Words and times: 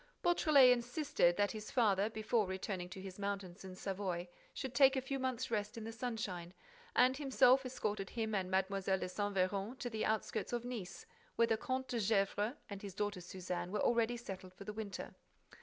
—Beautrelet 0.23 0.71
insisted 0.71 1.37
that 1.37 1.51
his 1.51 1.69
father, 1.69 2.09
before 2.09 2.47
returning 2.47 2.89
to 2.89 2.99
his 2.99 3.19
mountains 3.19 3.63
in 3.63 3.75
Savoy, 3.75 4.27
should 4.51 4.73
take 4.73 4.95
a 4.95 4.99
few 5.03 5.19
months' 5.19 5.51
rest 5.51 5.77
in 5.77 5.83
the 5.83 5.91
sunshine, 5.91 6.55
and 6.95 7.15
himself 7.17 7.67
escorted 7.67 8.09
him 8.09 8.33
and 8.33 8.49
Mlle. 8.49 8.81
de 8.81 9.07
Saint 9.07 9.35
Véran 9.35 9.77
to 9.77 9.91
the 9.91 10.03
outskirts 10.03 10.53
of 10.53 10.65
Nice, 10.65 11.05
where 11.35 11.45
the 11.45 11.55
Comte 11.55 11.89
de 11.89 11.99
Gesvres 11.99 12.55
and 12.67 12.81
his 12.81 12.95
daughter 12.95 13.21
Suzanne 13.21 13.71
were 13.71 13.79
already 13.79 14.17
settled 14.17 14.55
for 14.55 14.63
the 14.63 14.73
winter. 14.73 15.13